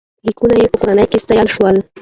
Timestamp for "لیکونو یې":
0.25-0.71